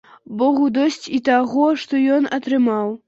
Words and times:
Богу 0.37 0.69
досыць 0.77 1.11
і 1.17 1.19
таго, 1.29 1.67
што 1.83 1.93
ён 2.17 2.29
атрымаў. 2.39 2.95